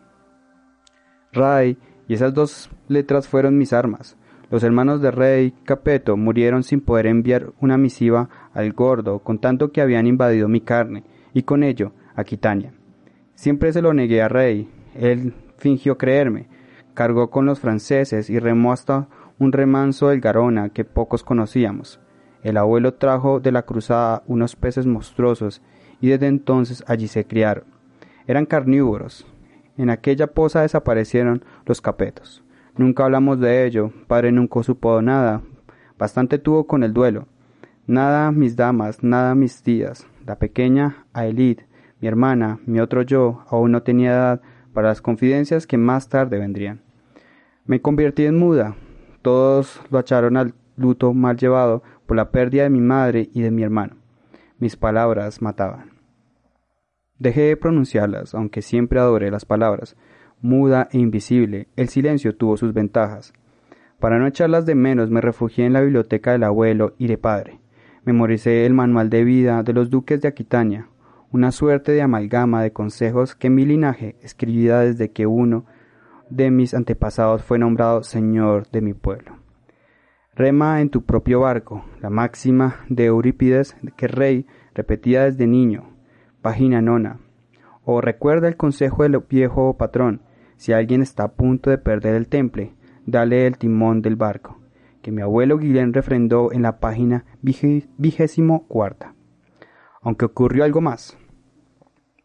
Ray 1.31 1.77
y 2.07 2.13
esas 2.13 2.33
dos 2.33 2.69
letras 2.87 3.27
fueron 3.27 3.57
mis 3.57 3.73
armas. 3.73 4.17
Los 4.51 4.63
hermanos 4.63 4.99
de 5.01 5.11
Rey 5.11 5.53
Capeto 5.63 6.17
murieron 6.17 6.63
sin 6.63 6.81
poder 6.81 7.05
enviar 7.05 7.51
una 7.59 7.77
misiva 7.77 8.29
al 8.53 8.73
gordo, 8.73 9.19
con 9.19 9.39
tanto 9.39 9.71
que 9.71 9.81
habían 9.81 10.07
invadido 10.07 10.47
mi 10.47 10.61
carne, 10.61 11.03
y 11.33 11.43
con 11.43 11.63
ello 11.63 11.91
a 12.15 12.23
Quitania. 12.23 12.73
Siempre 13.35 13.71
se 13.71 13.83
lo 13.83 13.93
negué 13.93 14.23
a 14.23 14.27
Rey. 14.27 14.67
Él 14.95 15.33
fingió 15.57 15.97
creerme, 15.97 16.47
cargó 16.93 17.29
con 17.29 17.45
los 17.45 17.59
franceses 17.59 18.29
y 18.29 18.39
remó 18.39 18.71
hasta 18.71 19.07
un 19.37 19.51
remanso 19.51 20.09
del 20.09 20.21
Garona 20.21 20.69
que 20.69 20.85
pocos 20.85 21.23
conocíamos. 21.23 21.99
El 22.43 22.57
abuelo 22.57 22.93
trajo 22.93 23.39
de 23.39 23.51
la 23.51 23.63
cruzada 23.63 24.23
unos 24.27 24.55
peces 24.55 24.85
monstruosos 24.85 25.61
y 26.01 26.09
desde 26.09 26.27
entonces 26.27 26.83
allí 26.87 27.07
se 27.07 27.25
criaron. 27.25 27.65
Eran 28.27 28.45
carnívoros. 28.45 29.25
En 29.77 29.89
aquella 29.89 30.27
poza 30.27 30.61
desaparecieron 30.61 31.43
los 31.65 31.81
capetos. 31.81 32.43
Nunca 32.77 33.05
hablamos 33.05 33.39
de 33.39 33.65
ello, 33.65 33.91
padre 34.07 34.31
nunca 34.31 34.63
supo 34.63 35.01
nada, 35.01 35.41
bastante 35.97 36.37
tuvo 36.37 36.65
con 36.65 36.83
el 36.83 36.93
duelo. 36.93 37.27
Nada 37.87 38.31
mis 38.31 38.55
damas, 38.55 39.03
nada 39.03 39.35
mis 39.35 39.63
tías, 39.63 40.05
la 40.25 40.37
pequeña 40.37 41.05
Aelid, 41.11 41.59
mi 41.99 42.07
hermana, 42.07 42.59
mi 42.65 42.79
otro 42.79 43.01
yo, 43.01 43.43
aún 43.49 43.71
no 43.71 43.83
tenía 43.83 44.11
edad 44.11 44.41
para 44.79 44.87
las 44.87 45.01
confidencias 45.01 45.67
que 45.67 45.77
más 45.77 46.07
tarde 46.07 46.39
vendrían. 46.39 46.79
Me 47.65 47.81
convertí 47.81 48.23
en 48.23 48.37
muda, 48.37 48.77
todos 49.21 49.81
lo 49.89 49.99
echaron 49.99 50.37
al 50.37 50.53
luto 50.77 51.13
mal 51.13 51.35
llevado 51.35 51.83
por 52.05 52.15
la 52.15 52.31
pérdida 52.31 52.63
de 52.63 52.69
mi 52.69 52.79
madre 52.79 53.29
y 53.33 53.41
de 53.41 53.51
mi 53.51 53.61
hermano. 53.61 53.97
Mis 54.57 54.77
palabras 54.77 55.41
mataban. 55.41 55.91
Dejé 57.17 57.41
de 57.41 57.57
pronunciarlas, 57.57 58.33
aunque 58.33 58.61
siempre 58.61 59.01
adoré 59.01 59.31
las 59.31 59.43
palabras, 59.43 59.97
muda 60.39 60.87
e 60.93 60.99
invisible, 60.99 61.67
el 61.75 61.89
silencio 61.89 62.37
tuvo 62.37 62.55
sus 62.55 62.73
ventajas. 62.73 63.33
Para 63.99 64.17
no 64.17 64.27
echarlas 64.27 64.65
de 64.65 64.75
menos 64.75 65.09
me 65.09 65.19
refugié 65.19 65.65
en 65.65 65.73
la 65.73 65.81
biblioteca 65.81 66.31
del 66.31 66.45
abuelo 66.45 66.93
y 66.97 67.07
de 67.07 67.17
padre. 67.17 67.59
Memoricé 68.05 68.65
el 68.65 68.73
manual 68.73 69.09
de 69.09 69.25
vida 69.25 69.61
de 69.61 69.73
los 69.73 69.89
duques 69.89 70.21
de 70.21 70.29
Aquitania, 70.29 70.87
una 71.31 71.51
suerte 71.51 71.91
de 71.91 72.01
amalgama 72.01 72.63
de 72.63 72.73
consejos 72.73 73.35
que 73.35 73.49
mi 73.49 73.65
linaje 73.65 74.15
escribida 74.21 74.81
desde 74.81 75.11
que 75.11 75.27
uno 75.27 75.65
de 76.29 76.49
mis 76.49 76.73
antepasados 76.73 77.43
fue 77.43 77.59
nombrado 77.59 78.03
señor 78.03 78.67
de 78.71 78.81
mi 78.81 78.93
pueblo. 78.93 79.37
Rema 80.33 80.81
en 80.81 80.89
tu 80.89 81.03
propio 81.03 81.41
barco, 81.41 81.85
la 82.01 82.09
máxima 82.09 82.77
de 82.87 83.05
Eurípides 83.05 83.75
que 83.97 84.07
rey 84.07 84.47
repetía 84.73 85.25
desde 85.25 85.47
niño, 85.47 85.95
página 86.41 86.81
nona. 86.81 87.19
O 87.83 88.01
recuerda 88.01 88.47
el 88.47 88.55
consejo 88.55 89.03
del 89.03 89.19
viejo 89.29 89.75
patrón, 89.77 90.21
si 90.55 90.73
alguien 90.73 91.01
está 91.01 91.23
a 91.25 91.31
punto 91.33 91.69
de 91.69 91.77
perder 91.77 92.15
el 92.15 92.27
temple, 92.27 92.73
dale 93.05 93.45
el 93.45 93.57
timón 93.57 94.01
del 94.01 94.15
barco, 94.15 94.59
que 95.01 95.11
mi 95.11 95.21
abuelo 95.21 95.57
Guillén 95.57 95.93
refrendó 95.93 96.51
en 96.51 96.61
la 96.61 96.79
página 96.79 97.25
vigésimo 97.41 98.67
cuarta. 98.67 99.13
Aunque 100.01 100.25
ocurrió 100.25 100.63
algo 100.63 100.81
más. 100.81 101.17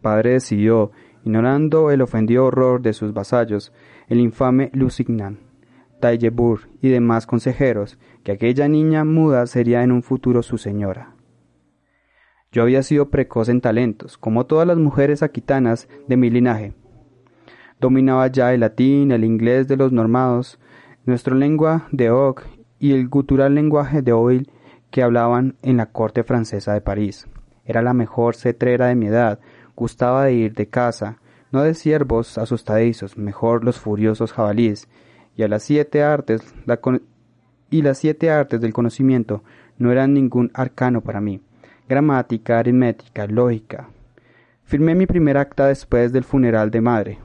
Padre 0.01 0.33
decidió, 0.33 0.93
ignorando 1.25 1.91
el 1.91 2.03
ofendido 2.03 2.45
horror 2.45 2.83
de 2.83 2.93
sus 2.93 3.13
vasallos, 3.13 3.73
el 4.09 4.21
infame 4.21 4.71
Lusignan, 4.75 5.41
Taillebourg 6.01 6.69
y 6.83 6.91
demás 6.91 7.27
consejeros, 7.27 7.99
que 8.23 8.33
aquella 8.33 8.69
niña 8.69 9.05
muda 9.05 9.47
sería 9.47 9.83
en 9.83 9.93
un 9.93 10.03
futuro 10.03 10.43
su 10.43 10.59
señora. 10.59 11.15
Yo 12.53 12.63
había 12.63 12.83
sido 12.83 13.11
precoz 13.11 13.49
en 13.49 13.61
talentos, 13.61 14.19
como 14.19 14.47
todas 14.47 14.67
las 14.67 14.79
mujeres 14.79 15.23
aquitanas 15.23 15.89
de 16.07 16.17
mi 16.17 16.31
linaje, 16.31 16.75
Dominaba 17.81 18.29
ya 18.29 18.55
el 18.55 18.61
latín, 18.61 19.13
el 19.13 19.25
inglés 19.25 19.69
de 19.69 19.77
los 19.77 19.93
normados, 19.93 20.59
nuestra 21.05 21.35
lengua 21.35 21.87
de 21.93 22.11
Oc 22.11 22.47
y 22.79 22.93
el 22.93 23.09
gutural 23.09 23.55
lenguaje 23.55 24.01
de 24.01 24.13
Oil 24.13 24.51
que 24.91 25.03
hablaban 25.03 25.57
en 25.63 25.77
la 25.77 25.93
corte 25.93 26.25
francesa 26.25 26.73
de 26.73 26.81
París. 26.81 27.27
Era 27.65 27.83
la 27.83 27.95
mejor 27.95 28.37
cetrera 28.37 28.89
de 28.89 28.95
mi 28.95 29.07
edad, 29.07 29.39
gustaba 29.77 30.25
de 30.25 30.35
ir 30.35 30.55
de 30.55 30.69
caza, 30.69 31.19
no 31.51 31.63
de 31.63 31.75
ciervos 31.75 32.37
asustadizos, 32.39 33.17
mejor 33.17 33.65
los 33.65 33.79
furiosos 33.79 34.33
jabalíes, 34.33 34.89
y 35.37 35.43
a 35.43 35.49
las 35.49 35.63
siete 35.63 36.03
artes 36.03 36.43
y 37.71 37.83
las 37.83 37.99
siete 37.99 38.31
artes 38.31 38.61
del 38.61 38.73
conocimiento 38.73 39.43
no 39.79 39.91
eran 39.91 40.15
ningún 40.15 40.51
arcano 40.55 41.01
para 41.01 41.21
mí. 41.21 41.41
Gramática, 41.89 42.59
aritmética, 42.59 43.27
lógica. 43.27 43.89
Firmé 44.65 44.95
mi 44.95 45.07
primer 45.07 45.37
acta 45.37 45.67
después 45.67 46.13
del 46.13 46.25
funeral 46.25 46.71
de 46.71 46.81
madre, 46.81 47.19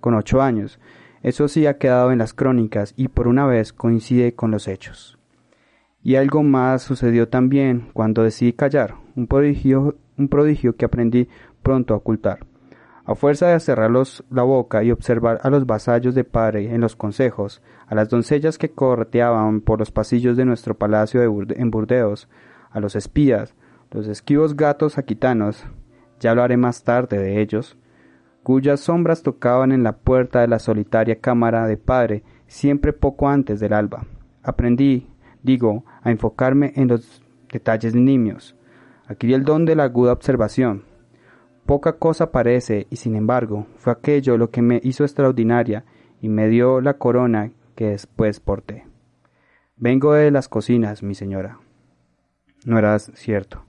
con 0.00 0.14
ocho 0.14 0.40
años. 0.40 0.78
Eso 1.22 1.48
sí 1.48 1.66
ha 1.66 1.78
quedado 1.78 2.12
en 2.12 2.18
las 2.18 2.32
crónicas 2.32 2.94
y 2.96 3.08
por 3.08 3.28
una 3.28 3.46
vez 3.46 3.72
coincide 3.72 4.34
con 4.34 4.50
los 4.50 4.68
hechos. 4.68 5.17
Y 6.08 6.16
algo 6.16 6.42
más 6.42 6.80
sucedió 6.80 7.28
también 7.28 7.90
cuando 7.92 8.22
decidí 8.22 8.54
callar, 8.54 8.94
un 9.14 9.26
prodigio, 9.26 9.96
un 10.16 10.28
prodigio 10.28 10.74
que 10.74 10.86
aprendí 10.86 11.28
pronto 11.62 11.92
a 11.92 11.98
ocultar. 11.98 12.46
A 13.04 13.14
fuerza 13.14 13.48
de 13.48 13.60
cerrarlos 13.60 14.24
la 14.30 14.42
boca 14.42 14.82
y 14.82 14.90
observar 14.90 15.38
a 15.42 15.50
los 15.50 15.66
vasallos 15.66 16.14
de 16.14 16.24
padre 16.24 16.74
en 16.74 16.80
los 16.80 16.96
consejos, 16.96 17.60
a 17.86 17.94
las 17.94 18.08
doncellas 18.08 18.56
que 18.56 18.70
correteaban 18.70 19.60
por 19.60 19.80
los 19.80 19.90
pasillos 19.90 20.38
de 20.38 20.46
nuestro 20.46 20.78
palacio 20.78 21.20
en 21.22 21.70
Burdeos, 21.70 22.26
a 22.70 22.80
los 22.80 22.96
espías, 22.96 23.54
los 23.90 24.08
esquivos 24.08 24.56
gatos 24.56 24.96
aquitanos, 24.96 25.66
ya 26.20 26.30
hablaré 26.30 26.56
más 26.56 26.84
tarde 26.84 27.18
de 27.18 27.42
ellos, 27.42 27.76
cuyas 28.42 28.80
sombras 28.80 29.22
tocaban 29.22 29.72
en 29.72 29.82
la 29.82 29.98
puerta 29.98 30.40
de 30.40 30.48
la 30.48 30.58
solitaria 30.58 31.20
cámara 31.20 31.66
de 31.66 31.76
padre 31.76 32.22
siempre 32.46 32.94
poco 32.94 33.28
antes 33.28 33.60
del 33.60 33.74
alba. 33.74 34.06
Aprendí, 34.42 35.06
digo, 35.42 35.84
a 36.02 36.10
enfocarme 36.10 36.72
en 36.76 36.88
los 36.88 37.22
detalles 37.52 37.94
nimios. 37.94 38.56
Adquirí 39.06 39.34
el 39.34 39.44
don 39.44 39.64
de 39.64 39.74
la 39.74 39.84
aguda 39.84 40.12
observación. 40.12 40.84
Poca 41.66 41.94
cosa 41.94 42.30
parece, 42.30 42.86
y 42.90 42.96
sin 42.96 43.14
embargo, 43.14 43.66
fue 43.76 43.92
aquello 43.92 44.38
lo 44.38 44.50
que 44.50 44.62
me 44.62 44.80
hizo 44.82 45.04
extraordinaria 45.04 45.84
y 46.20 46.28
me 46.28 46.48
dio 46.48 46.80
la 46.80 46.94
corona 46.94 47.52
que 47.74 47.90
después 47.90 48.40
porté. 48.40 48.86
Vengo 49.76 50.14
de 50.14 50.30
las 50.30 50.48
cocinas, 50.48 51.02
mi 51.02 51.14
señora. 51.14 51.60
No 52.64 52.78
era 52.78 52.98
cierto. 52.98 53.64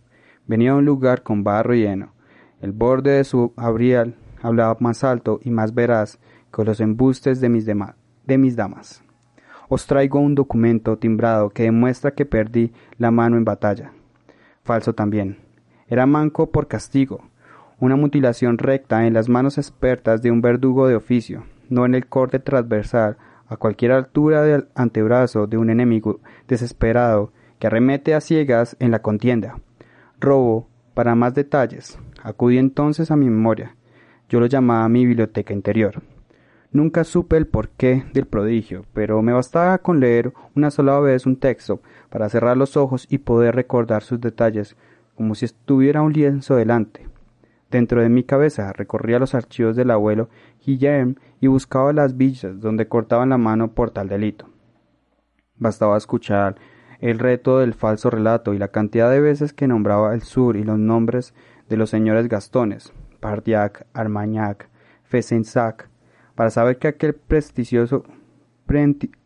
Venía 0.47 0.71
a 0.71 0.75
un 0.75 0.85
lugar 0.85 1.23
con 1.23 1.43
barro 1.43 1.73
lleno. 1.73 2.13
El 2.61 2.71
borde 2.71 3.11
de 3.11 3.23
su 3.23 3.53
abrial 3.55 4.15
hablaba 4.41 4.75
más 4.79 5.03
alto 5.03 5.39
y 5.43 5.51
más 5.51 5.73
veraz 5.73 6.19
que 6.51 6.63
los 6.63 6.81
embustes 6.81 7.39
de 7.39 7.49
mis, 7.49 7.65
de 7.65 8.37
mis 8.37 8.55
damas. 8.55 9.03
Os 9.71 9.85
traigo 9.85 10.19
un 10.19 10.33
documento 10.33 10.97
timbrado 10.97 11.51
que 11.51 11.63
demuestra 11.63 12.11
que 12.11 12.25
perdí 12.25 12.73
la 12.97 13.11
mano 13.11 13.37
en 13.37 13.45
batalla. 13.45 13.91
Falso 14.63 14.93
también. 14.93 15.37
Era 15.87 16.07
manco 16.07 16.49
por 16.49 16.67
castigo, 16.67 17.21
una 17.79 17.95
mutilación 17.95 18.57
recta 18.57 19.05
en 19.05 19.13
las 19.13 19.29
manos 19.29 19.59
expertas 19.59 20.23
de 20.23 20.31
un 20.31 20.41
verdugo 20.41 20.87
de 20.87 20.95
oficio, 20.95 21.43
no 21.69 21.85
en 21.85 21.93
el 21.93 22.07
corte 22.07 22.39
transversal 22.39 23.17
a 23.47 23.57
cualquier 23.57 23.91
altura 23.91 24.41
del 24.41 24.67
antebrazo 24.73 25.45
de 25.45 25.57
un 25.57 25.69
enemigo 25.69 26.19
desesperado 26.47 27.31
que 27.59 27.67
arremete 27.67 28.15
a 28.15 28.21
ciegas 28.21 28.75
en 28.79 28.89
la 28.89 29.03
contienda. 29.03 29.59
Robo, 30.19 30.67
para 30.95 31.13
más 31.13 31.35
detalles, 31.35 31.99
acudí 32.23 32.57
entonces 32.57 33.11
a 33.11 33.15
mi 33.15 33.29
memoria. 33.29 33.75
Yo 34.29 34.39
lo 34.39 34.47
llamaba 34.47 34.89
mi 34.89 35.05
biblioteca 35.05 35.53
interior. 35.53 36.01
Nunca 36.71 37.03
supe 37.03 37.35
el 37.35 37.47
porqué 37.47 38.05
del 38.13 38.27
prodigio, 38.27 38.85
pero 38.93 39.21
me 39.23 39.33
bastaba 39.33 39.79
con 39.79 39.99
leer 39.99 40.33
una 40.55 40.69
sola 40.69 40.99
vez 40.99 41.25
un 41.25 41.35
texto 41.35 41.81
para 42.09 42.29
cerrar 42.29 42.57
los 42.57 42.77
ojos 42.77 43.07
y 43.09 43.19
poder 43.19 43.55
recordar 43.55 44.03
sus 44.03 44.21
detalles 44.21 44.77
como 45.15 45.33
si 45.33 45.45
estuviera 45.45 46.03
un 46.03 46.13
lienzo 46.13 46.55
delante. 46.55 47.07
Dentro 47.71 48.01
de 48.01 48.09
mi 48.09 48.23
cabeza 48.23 48.71
recorría 48.71 49.17
los 49.17 49.33
archivos 49.33 49.75
del 49.75 49.89
abuelo 49.89 50.29
Guillaume 50.63 51.15
y 51.39 51.47
buscaba 51.47 51.91
las 51.91 52.17
villas 52.17 52.59
donde 52.59 52.87
cortaban 52.87 53.29
la 53.29 53.37
mano 53.37 53.73
por 53.73 53.89
tal 53.89 54.07
delito. 54.07 54.47
Bastaba 55.57 55.97
escuchar 55.97 56.55
el 56.99 57.17
reto 57.17 57.59
del 57.59 57.73
falso 57.73 58.09
relato 58.09 58.53
y 58.53 58.59
la 58.59 58.69
cantidad 58.69 59.09
de 59.09 59.21
veces 59.21 59.53
que 59.53 59.67
nombraba 59.67 60.13
el 60.13 60.21
sur 60.21 60.55
y 60.55 60.63
los 60.63 60.77
nombres 60.77 61.33
de 61.67 61.77
los 61.77 61.89
señores 61.89 62.27
Gastones, 62.27 62.93
Pardiac, 63.19 63.87
Armagnac, 63.93 64.69
Fesensac, 65.03 65.89
para 66.39 66.51
saber 66.51 66.77
que 66.77 66.87
aquel 66.87 67.15
prestigioso, 67.15 68.05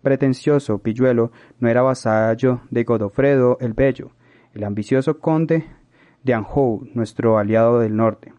pretencioso 0.02 0.80
pilluelo 0.80 1.32
no 1.60 1.70
era 1.70 1.84
vasallo 1.84 2.62
de 2.72 2.84
Godofredo 2.86 3.60
el 3.62 3.74
Bello, 3.74 4.14
el 4.56 4.64
ambicioso 4.64 5.20
conde 5.20 5.64
de 6.24 6.34
Anjou, 6.34 6.88
nuestro 6.96 7.38
aliado 7.38 7.80
del 7.80 7.96
norte. 7.96 8.34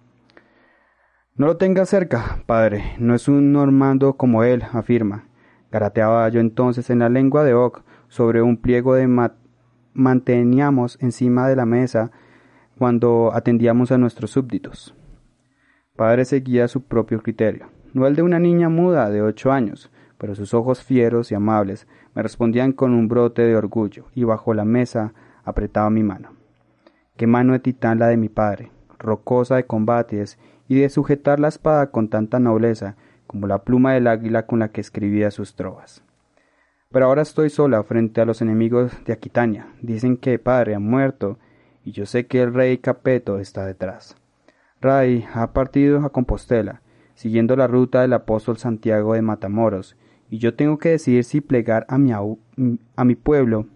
No 1.37 1.47
lo 1.47 1.57
tenga 1.57 1.87
cerca, 1.87 2.43
padre, 2.47 2.97
no 2.99 3.15
es 3.15 3.29
un 3.29 3.53
normando 3.53 4.15
como 4.15 4.43
él, 4.43 4.65
afirma. 4.73 5.29
Garateaba 5.71 6.29
yo 6.31 6.41
entonces 6.41 6.91
en 6.91 6.99
la 6.99 7.09
lengua 7.09 7.45
de 7.45 7.55
Oc 7.55 7.85
sobre 8.09 8.43
un 8.43 8.57
pliego 8.57 8.97
de 8.97 9.07
manteníamos 9.93 10.99
encima 11.01 11.47
de 11.49 11.55
la 11.55 11.65
mesa 11.65 12.11
cuando 12.77 13.31
atendíamos 13.33 13.93
a 13.93 13.99
nuestros 13.99 14.33
súbditos. 14.33 14.97
Padre 15.95 16.25
seguía 16.25 16.67
su 16.67 16.83
propio 16.83 17.23
criterio, 17.23 17.69
no 17.95 18.07
el 18.07 18.17
de 18.17 18.23
una 18.23 18.39
niña 18.39 18.69
muda 18.69 19.09
de 19.09 19.23
ocho 19.23 19.51
años, 19.51 19.91
pero 20.19 20.35
sus 20.35 20.53
ojos 20.53 20.83
fieros 20.83 21.33
y 21.33 21.35
amables 21.35 21.87
me 22.15 22.23
respondían 22.23 22.73
con 22.73 22.93
un 22.93 23.09
brote 23.09 23.43
de 23.43 23.57
orgullo, 23.57 24.07
y 24.15 24.25
bajo 24.25 24.53
la 24.53 24.65
mesa 24.65 25.15
apretaba 25.45 25.89
mi 25.91 26.03
mano. 26.03 26.31
Qué 27.17 27.27
mano 27.27 27.53
de 27.53 27.61
titán 27.61 27.99
la 27.99 28.09
de 28.09 28.17
mi 28.17 28.29
padre, 28.29 28.73
rocosa 28.99 29.57
de 29.57 29.65
combates 29.65 30.39
y 30.69 30.81
de 30.81 30.89
sujetar 30.89 31.41
la 31.41 31.49
espada 31.49 31.91
con 31.91 32.09
tanta 32.09 32.41
nobleza 32.41 32.97
como 33.27 33.47
la 33.47 33.63
pluma 33.63 33.95
del 33.95 34.07
águila 34.07 34.47
con 34.47 34.59
la 34.59 34.69
que 34.69 34.81
escribía 34.81 35.31
sus 35.31 35.55
trovas. 35.55 36.03
Pero 36.91 37.07
ahora 37.07 37.23
estoy 37.23 37.51
sola 37.51 37.83
frente 37.83 38.21
a 38.21 38.25
los 38.25 38.41
enemigos 38.43 38.93
de 39.05 39.13
Aquitania. 39.13 39.69
Dicen 39.83 40.17
que 40.17 40.39
padre 40.39 40.75
ha 40.75 40.79
muerto 40.79 41.39
y 41.85 41.93
yo 41.93 42.07
sé 42.07 42.27
que 42.27 42.43
el 42.43 42.55
rey 42.55 42.79
Capeto 42.79 43.39
está 43.39 43.67
detrás. 43.67 44.17
Ray 44.81 45.27
ha 45.35 45.53
partido 45.53 46.05
a 46.05 46.11
Compostela, 46.11 46.83
siguiendo 47.15 47.57
la 47.57 47.67
ruta 47.67 48.03
del 48.03 48.13
apóstol 48.13 48.59
Santiago 48.59 49.15
de 49.15 49.23
Matamoros, 49.23 49.97
y 50.31 50.39
yo 50.39 50.55
tengo 50.55 50.79
que 50.79 50.91
decidir 50.91 51.25
si 51.25 51.41
plegar 51.41 51.87
a 51.89 51.99
mi, 51.99 52.13
a 52.13 53.05
mi 53.05 53.15
pueblo 53.15 53.67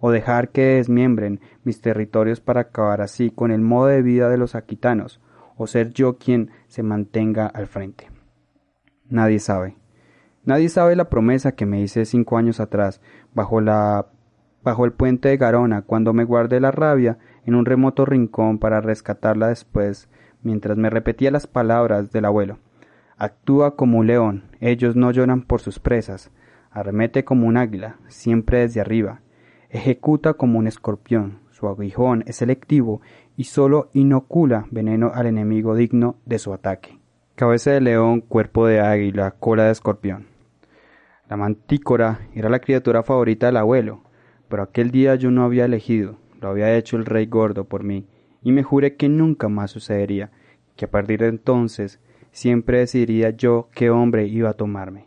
o 0.00 0.10
dejar 0.10 0.48
que 0.48 0.76
desmiembren 0.76 1.40
mis 1.62 1.80
territorios 1.80 2.40
para 2.40 2.62
acabar 2.62 3.02
así 3.02 3.30
con 3.30 3.50
el 3.50 3.60
modo 3.60 3.86
de 3.86 4.02
vida 4.02 4.28
de 4.28 4.38
los 4.38 4.54
aquitanos, 4.54 5.20
o 5.56 5.66
ser 5.66 5.92
yo 5.92 6.16
quien 6.16 6.50
se 6.68 6.82
mantenga 6.82 7.46
al 7.46 7.66
frente. 7.66 8.10
Nadie 9.08 9.40
sabe. 9.40 9.76
Nadie 10.44 10.70
sabe 10.70 10.96
la 10.96 11.10
promesa 11.10 11.52
que 11.52 11.66
me 11.66 11.82
hice 11.82 12.06
cinco 12.06 12.38
años 12.38 12.60
atrás, 12.60 13.02
bajo 13.34 13.60
la 13.60 14.06
bajo 14.62 14.84
el 14.84 14.92
puente 14.92 15.28
de 15.28 15.36
Garona, 15.36 15.82
cuando 15.82 16.12
me 16.12 16.24
guardé 16.24 16.60
la 16.60 16.70
rabia 16.70 17.18
en 17.44 17.54
un 17.54 17.64
remoto 17.64 18.04
rincón 18.04 18.58
para 18.58 18.80
rescatarla 18.80 19.48
después, 19.48 20.08
mientras 20.42 20.76
me 20.76 20.90
repetía 20.90 21.30
las 21.30 21.46
palabras 21.46 22.10
del 22.12 22.26
abuelo. 22.26 22.58
Actúa 23.22 23.76
como 23.76 23.98
un 23.98 24.06
león, 24.06 24.44
ellos 24.60 24.96
no 24.96 25.10
lloran 25.10 25.42
por 25.42 25.60
sus 25.60 25.78
presas, 25.78 26.30
arremete 26.70 27.22
como 27.22 27.46
un 27.48 27.58
águila, 27.58 27.98
siempre 28.08 28.60
desde 28.60 28.80
arriba, 28.80 29.20
ejecuta 29.68 30.32
como 30.32 30.58
un 30.58 30.66
escorpión, 30.66 31.40
su 31.50 31.68
aguijón 31.68 32.24
es 32.26 32.36
selectivo 32.36 33.02
y 33.36 33.44
sólo 33.44 33.90
inocula 33.92 34.64
veneno 34.70 35.12
al 35.14 35.26
enemigo 35.26 35.74
digno 35.74 36.16
de 36.24 36.38
su 36.38 36.54
ataque. 36.54 36.98
Cabeza 37.34 37.72
de 37.72 37.82
león, 37.82 38.22
cuerpo 38.22 38.66
de 38.66 38.80
águila, 38.80 39.32
cola 39.32 39.64
de 39.64 39.72
escorpión. 39.72 40.28
La 41.28 41.36
mantícora 41.36 42.20
era 42.32 42.48
la 42.48 42.60
criatura 42.60 43.02
favorita 43.02 43.48
del 43.48 43.58
abuelo, 43.58 44.00
pero 44.48 44.62
aquel 44.62 44.90
día 44.90 45.14
yo 45.16 45.30
no 45.30 45.44
había 45.44 45.66
elegido, 45.66 46.16
lo 46.40 46.48
había 46.48 46.74
hecho 46.74 46.96
el 46.96 47.04
rey 47.04 47.26
gordo 47.26 47.64
por 47.64 47.84
mí, 47.84 48.06
y 48.40 48.52
me 48.52 48.62
juré 48.62 48.96
que 48.96 49.10
nunca 49.10 49.50
más 49.50 49.72
sucedería, 49.72 50.30
que 50.74 50.86
a 50.86 50.90
partir 50.90 51.20
de 51.20 51.28
entonces 51.28 52.00
siempre 52.32 52.78
decidiría 52.78 53.30
yo 53.30 53.68
qué 53.72 53.90
hombre 53.90 54.26
iba 54.26 54.50
a 54.50 54.54
tomarme. 54.54 55.06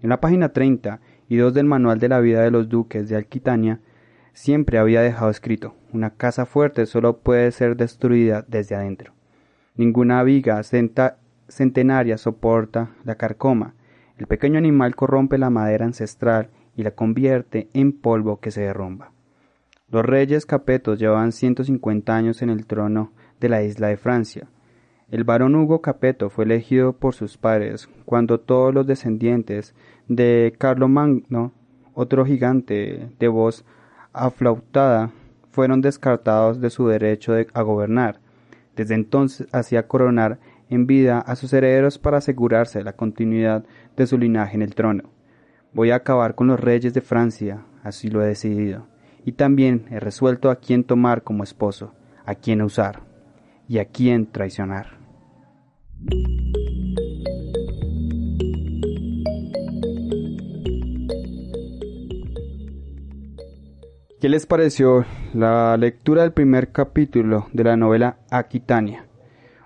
En 0.00 0.10
la 0.10 0.20
página 0.20 0.50
30 0.50 1.00
y 1.28 1.36
2 1.36 1.54
del 1.54 1.66
manual 1.66 1.98
de 1.98 2.08
la 2.08 2.20
vida 2.20 2.42
de 2.42 2.50
los 2.50 2.68
duques 2.68 3.08
de 3.08 3.16
Alquitania, 3.16 3.80
siempre 4.32 4.78
había 4.78 5.00
dejado 5.00 5.30
escrito, 5.30 5.74
una 5.92 6.10
casa 6.10 6.46
fuerte 6.46 6.86
solo 6.86 7.18
puede 7.18 7.50
ser 7.52 7.76
destruida 7.76 8.44
desde 8.46 8.74
adentro. 8.74 9.12
Ninguna 9.76 10.22
viga 10.22 10.62
centenaria 11.48 12.18
soporta 12.18 12.90
la 13.04 13.14
carcoma, 13.16 13.74
el 14.16 14.26
pequeño 14.26 14.58
animal 14.58 14.94
corrompe 14.94 15.38
la 15.38 15.50
madera 15.50 15.84
ancestral 15.84 16.50
y 16.76 16.82
la 16.82 16.92
convierte 16.92 17.68
en 17.72 17.92
polvo 17.92 18.38
que 18.40 18.50
se 18.50 18.62
derrumba. 18.62 19.12
Los 19.90 20.04
reyes 20.04 20.46
capetos 20.46 20.98
llevaban 20.98 21.32
150 21.32 22.16
años 22.16 22.42
en 22.42 22.50
el 22.50 22.66
trono 22.66 23.12
de 23.40 23.48
la 23.48 23.62
isla 23.62 23.88
de 23.88 23.96
Francia. 23.96 24.48
El 25.10 25.24
barón 25.24 25.54
Hugo 25.54 25.82
Capeto 25.82 26.30
fue 26.30 26.44
elegido 26.44 26.94
por 26.94 27.14
sus 27.14 27.36
padres 27.36 27.90
cuando 28.06 28.40
todos 28.40 28.72
los 28.72 28.86
descendientes 28.86 29.74
de 30.08 30.54
Carlomagno, 30.56 31.52
otro 31.92 32.24
gigante 32.24 33.10
de 33.18 33.28
voz 33.28 33.64
aflautada, 34.14 35.10
fueron 35.50 35.82
descartados 35.82 36.60
de 36.60 36.70
su 36.70 36.88
derecho 36.88 37.34
a 37.52 37.62
gobernar. 37.62 38.18
Desde 38.74 38.94
entonces 38.94 39.46
hacía 39.52 39.86
coronar 39.86 40.40
en 40.70 40.86
vida 40.86 41.20
a 41.20 41.36
sus 41.36 41.52
herederos 41.52 41.98
para 41.98 42.18
asegurarse 42.18 42.82
la 42.82 42.94
continuidad 42.94 43.64
de 43.96 44.06
su 44.06 44.16
linaje 44.16 44.56
en 44.56 44.62
el 44.62 44.74
trono. 44.74 45.10
Voy 45.74 45.90
a 45.90 45.96
acabar 45.96 46.34
con 46.34 46.46
los 46.46 46.58
reyes 46.58 46.94
de 46.94 47.02
Francia, 47.02 47.66
así 47.82 48.08
lo 48.08 48.22
he 48.22 48.26
decidido, 48.26 48.86
y 49.24 49.32
también 49.32 49.84
he 49.90 50.00
resuelto 50.00 50.50
a 50.50 50.56
quién 50.56 50.82
tomar 50.82 51.22
como 51.22 51.44
esposo, 51.44 51.92
a 52.24 52.34
quién 52.34 52.62
usar 52.62 53.13
y 53.68 53.78
a 53.78 53.86
quién 53.86 54.26
traicionar. 54.26 54.98
¿Qué 64.20 64.30
les 64.30 64.46
pareció 64.46 65.04
la 65.34 65.76
lectura 65.76 66.22
del 66.22 66.32
primer 66.32 66.72
capítulo 66.72 67.46
de 67.52 67.64
la 67.64 67.76
novela 67.76 68.16
Aquitania? 68.30 69.06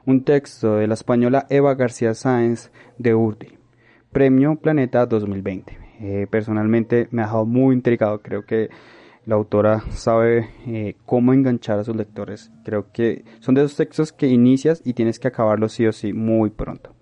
Un 0.04 0.24
texto 0.24 0.76
de 0.76 0.88
la 0.88 0.94
española 0.94 1.46
Eva 1.48 1.76
García 1.76 2.12
Sáenz 2.12 2.72
de 2.98 3.14
Urdi. 3.14 3.56
Premio 4.10 4.56
Planeta 4.56 5.06
2020. 5.06 5.78
Eh, 6.00 6.26
personalmente 6.28 7.06
me 7.12 7.22
ha 7.22 7.26
dejado 7.26 7.46
muy 7.46 7.74
intrigado. 7.74 8.20
Creo 8.20 8.46
que 8.46 8.68
la 9.28 9.34
autora 9.34 9.84
sabe 9.90 10.48
eh, 10.66 10.96
cómo 11.04 11.34
enganchar 11.34 11.78
a 11.78 11.84
sus 11.84 11.94
lectores. 11.94 12.50
Creo 12.64 12.90
que 12.92 13.26
son 13.40 13.54
de 13.54 13.62
esos 13.62 13.76
textos 13.76 14.10
que 14.10 14.26
inicias 14.26 14.80
y 14.86 14.94
tienes 14.94 15.18
que 15.18 15.28
acabarlos 15.28 15.72
sí 15.72 15.86
o 15.86 15.92
sí 15.92 16.14
muy 16.14 16.48
pronto. 16.48 16.94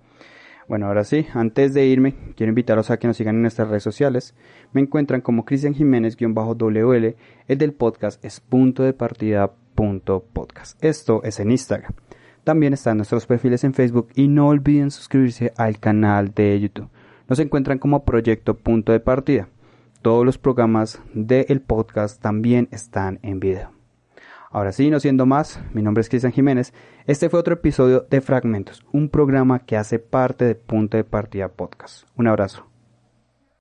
Bueno, 0.69 0.89
ahora 0.89 1.05
sí, 1.05 1.25
antes 1.35 1.73
de 1.73 1.87
irme, 1.87 2.17
quiero 2.35 2.51
invitaros 2.51 2.91
a 2.91 2.97
que 2.97 3.07
nos 3.07 3.17
sigan 3.17 3.37
en 3.37 3.43
nuestras 3.43 3.69
redes 3.69 3.85
sociales. 3.85 4.35
Me 4.73 4.81
encuentran 4.81 5.21
como 5.21 5.45
Cristian 5.45 5.75
Jiménez-WL, 5.75 7.15
el 7.47 7.59
del 7.59 7.73
podcast 7.73 8.25
es 8.25 8.41
punto 8.41 8.83
de 8.83 8.93
partida 8.93 9.53
podcast. 9.77 10.83
Esto 10.83 11.23
es 11.23 11.39
en 11.39 11.53
Instagram. 11.53 11.93
También 12.43 12.73
están 12.73 12.97
nuestros 12.97 13.27
perfiles 13.27 13.63
en 13.63 13.73
Facebook 13.73 14.09
y 14.17 14.27
no 14.27 14.49
olviden 14.49 14.91
suscribirse 14.91 15.53
al 15.57 15.79
canal 15.79 16.35
de 16.35 16.59
YouTube. 16.59 16.89
Nos 17.29 17.39
encuentran 17.39 17.79
como 17.79 18.05
Proyecto 18.05 18.55
Punto 18.55 18.91
de 18.91 18.99
Partida. 18.99 19.49
Todos 20.07 20.25
los 20.25 20.39
programas 20.39 21.01
del 21.15 21.61
podcast 21.61 22.23
también 22.23 22.69
están 22.71 23.19
en 23.25 23.41
video. 23.41 23.73
Ahora 24.53 24.71
sí, 24.71 24.89
no 24.89 25.01
siendo 25.01 25.27
más, 25.27 25.61
mi 25.73 25.83
nombre 25.83 26.01
es 26.01 26.09
Cristian 26.09 26.33
Jiménez. 26.33 26.73
Este 27.07 27.29
fue 27.29 27.41
otro 27.41 27.55
episodio 27.55 28.07
de 28.09 28.21
Fragmentos, 28.21 28.87
un 28.93 29.09
programa 29.09 29.65
que 29.67 29.77
hace 29.77 29.99
parte 29.99 30.45
de 30.45 30.55
Punto 30.55 30.97
de 30.97 31.03
Partida 31.03 31.49
Podcast. 31.49 32.07
Un 32.15 32.29
abrazo. 32.29 32.69